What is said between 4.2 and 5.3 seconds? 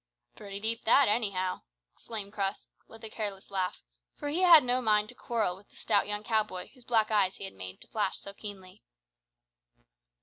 he had no mind to